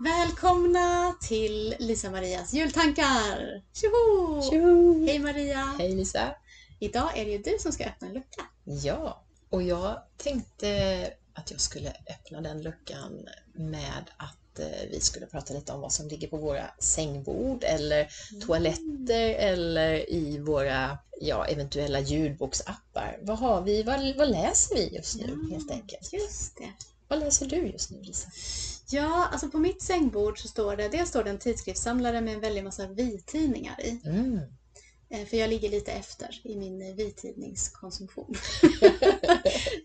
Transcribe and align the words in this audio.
Välkomna 0.00 1.14
till 1.20 1.74
Lisa 1.78 2.10
Marias 2.10 2.52
jultankar! 2.52 3.62
Tjoho! 3.72 4.42
Tjoho! 4.50 5.06
Hej 5.06 5.18
Maria! 5.18 5.74
Hej 5.78 5.94
Lisa! 5.94 6.34
Idag 6.78 7.18
är 7.18 7.24
det 7.24 7.30
ju 7.30 7.38
du 7.38 7.56
som 7.58 7.72
ska 7.72 7.84
öppna 7.84 8.08
en 8.08 8.14
lucka. 8.14 8.44
Ja, 8.64 9.24
och 9.50 9.62
jag 9.62 10.02
tänkte 10.16 11.10
att 11.34 11.50
jag 11.50 11.60
skulle 11.60 11.90
öppna 11.90 12.40
den 12.40 12.62
luckan 12.62 13.28
med 13.54 14.04
att 14.16 14.58
eh, 14.58 14.88
vi 14.90 15.00
skulle 15.00 15.26
prata 15.26 15.54
lite 15.54 15.72
om 15.72 15.80
vad 15.80 15.92
som 15.92 16.08
ligger 16.08 16.28
på 16.28 16.36
våra 16.36 16.70
sängbord 16.78 17.64
eller 17.64 18.08
toaletter 18.46 19.34
eller 19.34 20.10
i 20.10 20.38
våra 20.38 20.98
ja, 21.20 21.46
eventuella 21.46 22.00
ljudboksappar. 22.00 23.18
Vad 23.22 23.38
har 23.38 23.62
vi? 23.62 23.82
Vad, 23.82 24.16
vad 24.16 24.30
läser 24.30 24.74
vi 24.74 24.96
just 24.96 25.16
nu 25.16 25.38
Ja, 25.42 25.54
helt 25.56 25.70
enkelt? 25.70 26.12
Just 26.12 26.56
det. 26.56 26.72
Vad 27.08 27.18
läser 27.20 27.46
du 27.46 27.56
just 27.56 27.90
nu 27.90 28.02
Lisa? 28.02 28.28
Ja, 28.90 29.28
alltså 29.32 29.48
på 29.48 29.58
mitt 29.58 29.82
sängbord 29.82 30.38
så 30.38 30.48
står 30.48 30.76
det, 30.76 30.88
dels 30.88 31.08
står 31.08 31.24
det 31.24 31.30
en 31.30 31.38
tidskriftssamlare 31.38 32.20
med 32.20 32.34
en 32.34 32.40
väldig 32.40 32.64
massa 32.64 32.86
vittidningar 32.86 33.80
i. 33.80 34.00
Mm. 34.04 34.40
Eh, 35.10 35.26
För 35.26 35.36
jag 35.36 35.50
ligger 35.50 35.68
lite 35.70 35.92
efter 35.92 36.40
i 36.44 36.56
min 36.56 36.82
eh, 36.82 36.94
vittidningskonsumtion. 36.94 38.34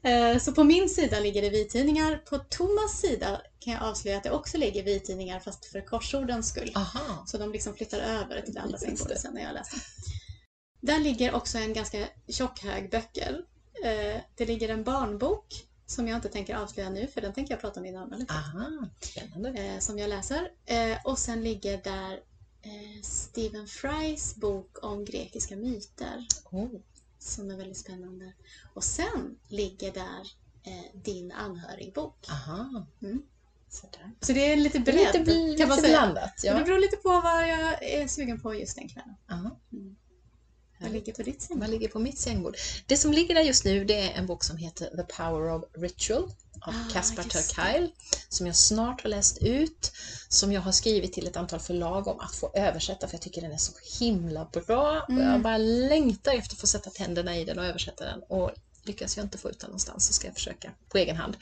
Eh, 0.03 0.37
Så 0.37 0.51
på 0.51 0.63
min 0.63 0.89
sida 0.89 1.19
ligger 1.19 1.41
det 1.41 1.49
vittidningar. 1.49 2.17
På 2.17 2.37
Thomas 2.37 2.99
sida 3.01 3.41
kan 3.59 3.73
jag 3.73 3.83
avslöja 3.83 4.17
att 4.17 4.23
det 4.23 4.31
också 4.31 4.57
ligger 4.57 4.83
vittidningar 4.83 5.39
fast 5.39 5.65
för 5.65 5.81
korsordens 5.81 6.49
skull. 6.49 6.71
Aha! 6.75 7.23
Så 7.27 7.37
de 7.37 7.51
liksom 7.51 7.73
flyttar 7.73 7.99
över 7.99 8.41
till 8.41 8.53
det 8.53 8.61
andra 8.61 8.77
sängbordet 8.77 9.07
det. 9.15 9.19
sen 9.19 9.33
när 9.33 9.41
jag 9.41 9.53
läser. 9.53 9.79
Där 10.81 10.99
ligger 10.99 11.33
också 11.35 11.57
en 11.57 11.73
ganska 11.73 12.07
tjock 12.27 12.63
hög 12.63 12.89
böcker. 12.91 13.41
Det 14.35 14.45
ligger 14.45 14.69
en 14.69 14.83
barnbok 14.83 15.65
som 15.91 16.07
jag 16.07 16.15
inte 16.17 16.29
tänker 16.29 16.55
avslöja 16.55 16.89
nu 16.89 17.07
för 17.07 17.21
den 17.21 17.33
tänker 17.33 17.53
jag 17.53 17.61
prata 17.61 17.79
om 17.79 17.85
i 17.85 17.89
en 17.89 17.97
annan 17.97 18.19
lucka. 18.19 18.33
Aha! 18.33 18.87
Spännande. 18.99 19.49
Eh, 19.49 19.79
Som 19.79 19.97
jag 19.99 20.09
läser. 20.09 20.51
Eh, 20.65 20.97
Och 21.03 21.19
sen 21.19 21.41
ligger 21.43 21.81
där 21.83 22.13
eh, 22.61 23.01
Stephen 23.03 23.67
Frys 23.67 24.35
bok 24.35 24.83
om 24.83 25.05
grekiska 25.05 25.55
myter 25.55 26.25
Oh. 26.51 26.69
som 27.19 27.51
är 27.51 27.57
väldigt 27.57 27.77
spännande. 27.77 28.33
Och 28.73 28.83
sen 28.83 29.37
ligger 29.47 29.93
där 29.93 30.41
din 30.93 31.31
anhörigbok. 31.31 32.27
Aha! 32.29 32.85
Mm. 33.01 33.21
Sådär. 33.69 34.11
Så 34.21 34.33
det 34.33 34.51
är 34.51 34.55
lite 34.57 34.77
Det 34.79 34.83
bredd 34.83 35.27
lite, 35.27 35.57
kan 35.57 35.67
man 35.69 35.77
lite 35.77 35.87
säga. 35.87 36.01
blandat. 36.01 36.23
Och 36.35 36.41
Det 36.41 36.47
Ja. 36.47 36.63
beror 36.63 36.79
lite 36.79 36.97
på 36.97 37.09
vad 37.09 37.49
jag 37.49 37.83
är 37.83 38.07
sugen 38.07 38.41
på 38.41 38.55
just 38.55 38.75
den 38.75 38.89
kvällen. 38.89 39.15
Aha. 39.31 39.59
Vad 40.81 40.91
ligger 40.91 41.13
på 41.13 41.23
ditt 41.23 41.41
säng? 41.41 41.59
Vad 41.59 41.69
ligger 41.69 41.87
på 41.87 41.99
mitt 41.99 42.17
sängbord? 42.19 42.55
Det 42.87 42.97
som 42.97 43.13
ligger 43.13 43.35
där 43.35 43.41
just 43.41 43.65
nu 43.65 43.85
det 43.85 43.99
är 43.99 44.13
en 44.13 44.25
bok 44.27 44.43
som 44.43 44.57
heter 44.57 44.85
The 44.85 45.03
Power 45.03 45.55
of 45.55 45.63
Ritual 45.77 46.23
av 46.61 46.73
Ah. 46.73 47.23
Turkile 47.23 47.89
som 48.29 48.47
jag 48.47 48.55
snart 48.55 49.01
har 49.01 49.09
läst 49.09 49.37
ut, 49.41 49.91
som 50.29 50.51
jag 50.51 50.61
har 50.61 50.71
skrivit 50.71 51.13
till 51.13 51.27
ett 51.27 51.37
antal 51.37 51.59
förlag 51.59 52.07
om 52.07 52.19
att 52.19 52.35
få 52.35 52.51
översätta 52.53 53.07
för 53.07 53.13
jag 53.15 53.21
tycker 53.21 53.41
den 53.41 53.51
är 53.51 53.57
så 53.57 53.71
himla 53.99 54.45
bra 54.53 55.05
Mm. 55.09 55.27
jag 55.31 55.41
bara 55.41 55.57
längtar 55.57 56.33
efter 56.33 56.55
att 56.55 56.59
få 56.61 56.67
sätta 56.67 56.89
tänderna 56.89 57.37
i 57.37 57.45
den 57.45 57.59
och 57.59 57.65
översätta 57.65 58.05
den 58.05 58.23
och 58.29 58.51
lyckas 58.83 59.17
jag 59.17 59.25
inte 59.25 59.37
få 59.37 59.49
ut 59.49 59.59
den 59.59 59.67
någonstans 59.69 60.07
så 60.07 60.13
ska 60.13 60.27
jag 60.27 60.35
försöka 60.35 60.71
på 60.89 60.97
egen 60.97 61.15
hand. 61.15 61.37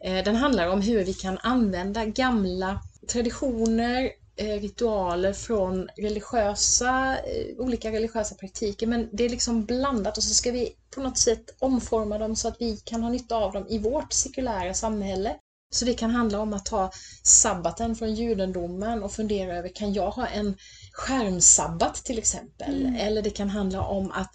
Eh, 0.00 0.24
Den 0.24 0.36
handlar 0.36 0.68
om 0.68 0.80
hur 0.80 1.04
vi 1.04 1.14
kan 1.14 1.38
använda 1.38 2.04
gamla 2.04 2.80
traditioner, 3.08 4.10
ritualer 4.36 5.32
från 5.32 5.88
religiösa, 5.96 7.16
eh, 7.18 7.58
olika 7.58 7.92
religiösa 7.92 8.34
praktiker 8.34 8.86
men 8.86 9.08
det 9.12 9.24
är 9.24 9.28
liksom 9.28 9.64
blandat 9.64 10.16
och 10.16 10.22
så 10.22 10.34
ska 10.34 10.50
vi 10.50 10.76
på 10.94 11.00
något 11.00 11.18
sätt 11.18 11.44
omforma 11.58 12.18
dem 12.18 12.36
så 12.36 12.48
att 12.48 12.56
vi 12.60 12.76
kan 12.76 13.02
ha 13.02 13.10
nytta 13.10 13.36
av 13.36 13.52
dem 13.52 13.66
i 13.68 13.78
vårt 13.78 14.12
sekulära 14.12 14.74
samhälle. 14.74 15.36
Så 15.74 15.84
det 15.84 15.94
kan 15.94 16.10
handla 16.10 16.40
om 16.40 16.52
att 16.52 16.66
ta 16.66 16.90
sabbaten 17.22 17.96
från 17.96 18.14
judendomen 18.14 19.02
och 19.02 19.12
fundera 19.12 19.56
över, 19.56 19.68
kan 19.68 19.92
jag 19.92 20.10
ha 20.10 20.26
en 20.26 20.56
skärmsabbat 20.92 21.94
till 21.94 22.18
exempel? 22.18 22.82
Mm. 22.82 22.94
Eller 22.94 23.22
det 23.22 23.30
kan 23.30 23.50
handla 23.50 23.82
om 23.82 24.10
att 24.10 24.30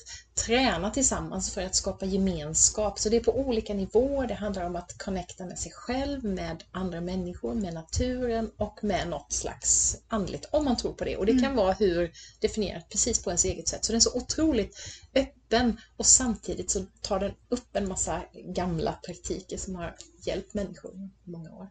träna 0.46 0.90
tillsammans 0.92 1.54
för 1.54 1.62
att 1.62 1.76
skapa 1.76 2.06
gemenskap. 2.06 3.00
Så 3.00 3.10
det 3.10 3.18
är 3.18 3.24
på 3.24 3.40
olika 3.40 3.74
nivåer. 3.74 4.28
Det 4.28 4.34
handlar 4.34 4.66
om 4.66 4.76
att 4.76 4.98
connecta 4.98 5.46
med 5.46 5.60
sig 5.60 5.72
själv, 5.72 6.24
med 6.24 6.64
andra 6.72 7.02
människor, 7.02 7.54
med 7.54 7.74
naturen 7.74 8.52
och 8.58 8.80
med 8.82 9.08
något 9.10 9.34
slags 9.34 9.98
andligt, 10.08 10.46
om 10.52 10.66
man 10.66 10.78
tror 10.78 10.94
på 10.94 11.04
det. 11.04 11.18
Och 11.18 11.26
det 11.26 11.32
kan 11.32 11.44
Mm. 11.44 11.56
vara 11.56 11.74
hur 11.74 12.12
definierat 12.40 12.90
precis 12.90 13.24
på 13.24 13.30
ens 13.30 13.46
eget 13.46 13.68
sätt. 13.68 13.86
Så 13.86 13.92
den 13.92 13.98
är 13.98 14.02
så 14.02 14.18
otroligt 14.18 14.78
öppen 15.16 15.80
och 15.98 16.06
samtidigt 16.06 16.72
så 16.72 16.86
tar 17.02 17.20
den 17.20 17.32
upp 17.50 17.76
en 17.76 17.88
massa 17.88 18.22
gamla 18.56 18.94
praktiker 19.06 19.58
som 19.58 19.76
har 19.76 19.96
hjälpt 20.26 20.54
människor 20.54 20.92
i 21.26 21.30
många 21.32 21.52
år. 21.56 21.68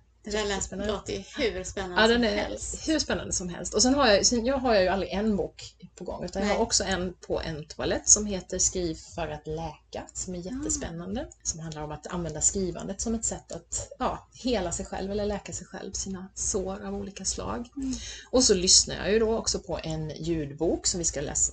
Låter 0.87 1.13
ju 1.13 1.19
hur 1.37 1.65
spännande 1.65 2.03
Ja, 2.03 2.09
den 2.09 2.17
som 2.17 2.25
är 2.25 2.37
helst. 2.37 2.89
hur 2.89 2.99
spännande 2.99 3.33
som 3.33 3.49
helst. 3.49 3.75
Och 3.75 3.83
sen 3.83 3.95
har 3.95 4.07
jag, 4.09 4.27
sen, 4.27 4.47
jag 4.47 4.59
har 4.59 4.75
jag 4.75 4.83
ju 4.83 4.89
aldrig 4.89 5.13
en 5.13 5.37
bok 5.37 5.75
på 5.95 6.05
gång 6.05 6.25
utan 6.25 6.43
jag 6.43 6.49
Nej. 6.49 6.57
har 6.57 6.63
också 6.63 6.85
en 6.85 7.15
på 7.27 7.41
en 7.41 7.65
toalett 7.65 8.09
som 8.09 8.27
heter 8.27 8.59
Skriv 8.59 8.95
för 8.95 9.29
att 9.29 9.47
läka 9.47 10.07
som 10.15 10.35
är 10.35 10.39
jättespännande. 10.39 11.29
Som 11.43 11.61
handlar 11.61 11.83
om 11.83 11.93
att 11.93 12.07
använda 12.07 12.41
skrivandet 12.41 13.01
som 13.01 13.15
ett 13.15 13.25
sätt 13.25 13.53
att 13.53 13.93
ja, 13.99 14.29
hela 14.35 14.73
sig 14.73 14.87
själv 14.87 15.11
eller 15.11 15.27
läka 15.27 15.53
sig 15.53 15.67
själv, 15.67 15.93
sina 15.93 16.29
sår 16.35 16.87
av 16.87 16.95
olika 16.95 17.25
slag. 17.25 17.69
Mm. 17.77 17.93
Och 18.31 18.45
så 18.45 18.55
lyssnar 18.55 18.97
jag 18.97 19.13
ju 19.13 19.19
då 19.19 19.37
också 19.37 19.59
på 19.59 19.81
en 19.83 20.11
ljudbok 20.11 20.87
som 20.87 20.99
vi 20.99 21.05
ska 21.05 21.21
läsa, 21.21 21.53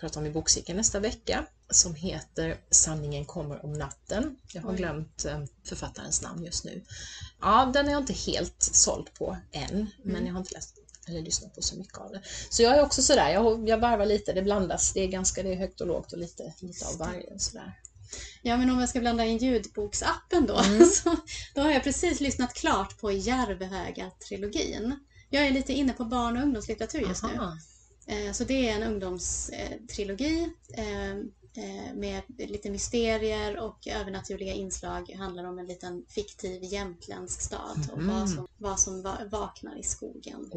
prata 0.00 0.20
om 0.20 0.26
i 0.26 0.30
bokcirkeln 0.30 0.76
nästa 0.78 1.00
vecka 1.00 1.46
som 1.70 1.94
heter 1.94 2.56
Sanningen 2.70 3.24
kommer 3.24 3.64
om 3.64 3.72
natten. 3.72 4.36
Jag 4.52 4.62
har 4.62 4.70
Oj. 4.70 4.76
glömt 4.76 5.24
eh, 5.24 5.40
författarens 5.64 6.22
namn 6.22 6.44
just 6.44 6.64
nu. 6.64 6.84
Ja, 7.40 7.70
den 7.74 7.88
är 7.88 7.92
jag 7.92 8.02
inte 8.02 8.12
helt 8.12 8.62
såld 8.62 9.14
på 9.14 9.36
än, 9.52 9.86
men 10.02 10.10
Mm. 10.16 10.26
jag 10.26 10.32
har 10.32 10.40
inte 10.40 10.54
läst 10.54 10.76
eller 11.08 11.22
lyssnat 11.22 11.54
på 11.54 11.62
så 11.62 11.76
mycket 11.76 11.98
av 11.98 12.10
den. 12.12 12.22
Så 12.50 12.62
jag 12.62 12.76
är 12.78 12.82
också 12.82 13.02
sådär, 13.02 13.28
jag, 13.30 13.68
jag 13.68 13.78
varvar 13.78 14.06
lite, 14.06 14.32
det 14.32 14.42
blandas, 14.42 14.92
det 14.92 15.00
är 15.00 15.06
ganska 15.08 15.42
det 15.42 15.52
är 15.52 15.56
högt 15.56 15.80
och 15.80 15.86
lågt 15.86 16.12
och 16.12 16.18
lite, 16.18 16.54
lite 16.60 16.86
av 16.86 16.98
varje. 16.98 17.38
Sådär. 17.38 17.80
Ja, 18.42 18.56
men 18.56 18.70
om 18.70 18.80
jag 18.80 18.88
ska 18.88 19.00
blanda 19.00 19.24
in 19.24 19.38
ljudboksappen 19.38 20.46
då, 20.46 20.58
Mm. 20.58 20.84
så 20.90 21.16
då 21.54 21.60
har 21.62 21.70
jag 21.70 21.84
precis 21.84 22.20
lyssnat 22.20 22.54
klart 22.54 23.00
på 23.00 23.10
Järvhöga-trilogin. 23.12 24.98
Jag 25.30 25.46
är 25.46 25.50
lite 25.50 25.72
inne 25.72 25.92
på 25.92 26.04
barn 26.04 26.36
och 26.36 26.42
ungdomslitteratur 26.42 27.00
just 27.08 27.22
nu. 27.22 27.28
Aha. 27.38 27.44
Eh, 27.46 27.56
Så 28.34 28.44
det 28.44 28.68
är 28.68 28.76
en 28.76 28.82
ungdomstrilogi 28.82 30.50
eh, 30.74 31.10
eh, 31.64 31.94
med 31.94 32.22
lite 32.38 32.70
mysterier 32.70 33.58
och 33.58 33.86
övernaturliga 33.86 34.52
inslag. 34.54 35.04
Det 35.06 35.14
handlar 35.14 35.44
om 35.44 35.58
en 35.58 35.66
liten 35.66 36.04
fiktiv 36.08 36.64
jämtländsk 36.64 37.40
stad 37.40 37.88
och 37.92 37.98
Mhm. 38.02 38.08
vad 38.20 38.30
som, 38.30 38.48
vad 38.58 38.80
som 38.80 39.02
va- 39.02 39.18
vaknar 39.30 39.76
i 39.78 39.82
skogen. 39.82 40.50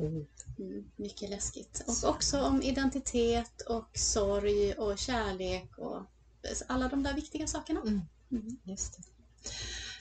Mm, 0.59 0.91
mycket 0.95 1.29
läskigt. 1.29 1.83
Och 1.87 2.09
också 2.09 2.41
om 2.41 2.61
identitet 2.61 3.61
och 3.61 3.89
sorg 3.97 4.73
och 4.73 4.97
kärlek 4.97 5.77
och 5.77 6.01
alla 6.67 6.87
de 6.87 7.03
där 7.03 7.13
viktiga 7.13 7.47
sakerna. 7.47 7.81
Mm. 7.81 8.01
Mm. 8.31 8.57
Just 8.63 8.97
det. 8.97 9.03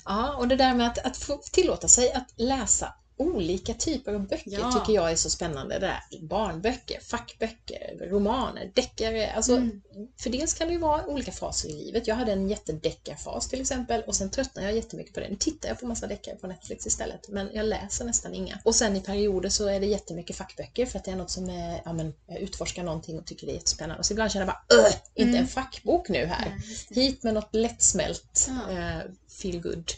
Ja, 0.05 0.37
och 0.37 0.49
det 0.49 0.57
där 0.57 0.75
med 0.75 0.87
att, 0.87 0.99
att 0.99 1.17
få 1.17 1.37
tillåta 1.53 1.89
sig 1.89 2.13
att 2.13 2.33
läsa 2.37 2.95
olika 3.19 3.75
typer 3.75 4.15
av 4.15 4.27
böcker 4.29 4.51
Ja. 4.51 4.73
tycker 4.73 4.93
jag 4.93 5.11
är 5.13 5.17
så 5.17 5.31
spännande. 5.31 5.79
Det 5.79 5.87
där. 5.87 6.27
Barnböcker, 6.27 7.01
fackböcker, 7.01 8.09
romaner, 8.11 8.71
deckare. 8.75 9.33
Alltså, 9.33 9.57
Mm. 9.57 9.81
För 10.21 10.31
dels 10.31 10.55
kan 10.55 10.67
det 10.69 10.73
ju 10.75 10.81
vara 10.81 11.07
olika 11.07 11.33
faser 11.33 11.69
i 11.69 11.73
livet. 11.73 12.07
Jag 12.07 12.15
hade 12.15 12.33
en 12.33 12.49
jättedeckarfas 12.49 13.49
till 13.49 13.61
exempel 13.61 14.03
och 14.07 14.15
sen 14.15 14.31
tröttnade 14.31 14.67
jag 14.69 14.77
jättemycket 14.77 15.15
på 15.15 15.21
det. 15.21 15.29
Nu 15.29 15.37
tittar 15.37 15.69
jag 15.69 15.81
på 15.81 15.87
massa 15.87 16.07
deckare 16.07 16.35
på 16.37 16.47
Netflix 16.47 16.87
istället 16.87 17.29
men 17.29 17.51
jag 17.55 17.67
läser 17.67 18.05
nästan 18.05 18.35
inga. 18.35 18.59
Och 18.65 18.75
sen 18.75 18.97
i 18.97 19.01
perioder 19.01 19.49
så 19.49 19.69
är 19.69 19.81
det 19.81 19.87
jättemycket 19.87 20.37
fackböcker 20.37 20.87
för 20.87 20.99
att 20.99 21.05
det 21.05 21.11
är 21.11 21.17
något 21.17 21.31
som 21.31 21.51
är, 21.51 21.83
ja 21.85 21.93
men 21.93 22.15
jag 22.27 22.39
utforskar 22.39 22.83
någonting 22.83 23.19
och 23.19 23.27
tycker 23.27 23.47
det 23.47 23.53
är 23.53 23.55
jättespännande. 23.55 24.05
Så 24.05 24.13
ibland 24.13 24.31
känner 24.33 24.47
jag 24.47 24.55
bara 24.55 24.79
Öh, 24.81 24.93
inte 25.15 25.29
Mm. 25.31 25.35
en 25.43 25.49
fackbok 25.49 26.09
nu 26.09 26.27
här. 26.27 26.61
Det. 26.89 27.01
Hit 27.01 27.23
med 27.23 27.35
något 27.35 27.55
lättsmält, 27.55 28.49
Ja. 28.49 28.73
eh, 28.73 28.99
feel 29.43 29.61
good 29.61 29.91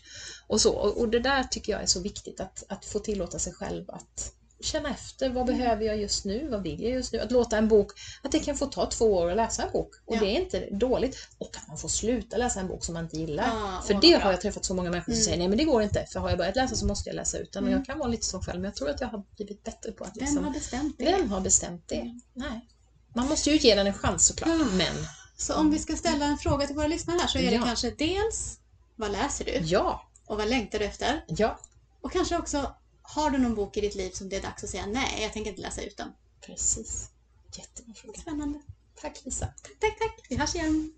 och 0.51 0.61
så. 0.61 0.73
Och, 0.73 0.99
och 0.99 1.09
det 1.09 1.21
där 1.21 1.45
tycker 1.45 1.73
jag 1.73 1.83
är 1.83 1.87
så 1.87 2.01
viktigt 2.01 2.41
att, 2.41 2.65
att 2.69 2.85
få 2.85 2.99
tillåta 2.99 3.39
sig 3.39 3.53
själv 3.53 3.91
att 3.91 4.33
känna 4.63 4.91
efter. 4.91 5.29
Vad 5.31 5.49
Mm. 5.49 5.59
behöver 5.59 5.85
jag 5.85 5.97
just 6.01 6.25
nu? 6.25 6.49
Vad 6.51 6.63
vill 6.63 6.83
jag 6.83 6.93
just 6.93 7.13
nu? 7.13 7.19
Att 7.21 7.31
låta 7.31 7.57
en 7.59 7.69
bok, 7.69 7.93
att 8.23 8.33
det 8.33 8.39
kan 8.39 8.57
få 8.57 8.67
ta 8.67 8.87
två 8.87 9.05
år 9.15 9.31
att 9.31 9.37
läsa 9.37 9.63
en 9.63 9.73
bok 9.73 9.91
och 10.07 10.17
Ja. 10.17 10.21
det 10.21 10.27
är 10.37 10.41
inte 10.41 10.69
dåligt. 10.71 11.17
Och 11.39 11.57
att 11.57 11.69
man 11.69 11.79
får 11.79 11.89
sluta 11.89 12.37
läsa 12.37 12.61
en 12.61 12.69
bok 12.69 12.85
som 12.85 12.95
man 12.95 13.05
inte 13.05 13.17
gillar. 13.17 13.47
Ja, 13.49 13.83
för 13.87 13.95
det 13.95 14.13
har 14.13 14.31
jag 14.31 14.41
träffat 14.41 14.65
så 14.65 14.75
många 14.75 14.91
människor 14.91 15.13
som 15.13 15.15
Mm. 15.15 15.25
säger 15.25 15.39
nej 15.39 15.49
men 15.49 15.59
det 15.59 15.65
går 15.65 15.83
inte 15.83 16.07
för 16.13 16.21
har 16.21 16.29
jag 16.29 16.39
börjat 16.39 16.57
läsa 16.57 16.77
så 16.77 16.87
måste 16.87 17.09
jag 17.11 17.17
läsa 17.17 17.39
ut 17.39 17.53
den. 17.53 17.63
Mm. 17.65 17.75
Och 17.75 17.79
jag 17.81 17.87
kan 17.87 17.99
vara 17.99 18.09
lite 18.09 18.27
så 18.27 18.41
själv 18.41 18.61
men 18.61 18.65
jag 18.69 18.77
tror 18.77 18.91
att 18.91 19.01
jag 19.01 19.09
har 19.09 19.23
blivit 19.37 19.65
bättre 19.65 19.93
på 19.93 20.05
att 20.05 20.17
Vem 20.17 20.25
liksom, 20.25 20.45
har 20.45 20.53
bestämt 20.53 20.95
det? 20.99 21.05
vem 21.05 21.31
har 21.31 21.41
bestämt 21.41 21.85
det? 21.89 21.95
Mm. 22.01 22.21
Nej. 22.35 22.69
Man 23.15 23.29
måste 23.29 23.51
ju 23.51 23.57
ge 23.57 23.75
den 23.75 23.87
en 23.87 23.95
chans 23.95 24.27
såklart, 24.27 24.49
Ah. 24.61 24.65
men 24.77 24.95
Så 25.37 25.55
om 25.55 25.71
vi 25.71 25.79
ska 25.79 25.97
ställa 25.97 26.25
en 26.25 26.39
fråga 26.39 26.67
till 26.67 26.77
våra 26.77 26.87
lyssnare 26.87 27.19
här 27.21 27.27
så 27.29 27.39
är 27.39 27.51
det 27.51 27.57
Ja. 27.57 27.63
kanske 27.65 27.91
dels 27.91 28.59
vad 28.97 29.13
läser 29.13 29.45
du 29.45 29.51
ja, 29.53 30.10
och 30.31 30.37
vad 30.37 30.49
längtar 30.49 30.79
du 30.79 30.85
efter? 30.85 31.25
ja, 31.29 31.59
Och 32.01 32.13
kanske 32.13 32.39
också 32.39 32.75
har 33.03 33.31
du 33.31 33.39
någon 33.39 33.55
bok 33.55 33.77
i 33.77 33.81
ditt 33.81 33.95
liv 33.95 34.11
som 34.11 34.29
det 34.29 34.37
är 34.37 34.43
dags 34.43 34.65
att 34.65 34.71
säga 34.71 34.87
nej, 34.87 35.23
jag 35.23 35.33
tänker 35.33 35.51
inte 35.51 35.63
läsa 35.63 35.83
ut 35.83 35.97
den. 35.97 36.13
precis. 36.41 37.11
Jättebra 37.59 37.95
fråga. 37.95 38.21
Spännande. 38.21 38.61
Tack 39.01 39.25
Lisa. 39.25 39.47
Tack, 39.47 39.79
tack, 39.81 39.99
tack. 39.99 40.27
Vi 40.29 40.37
hörs 40.37 40.55
igen. 40.55 40.93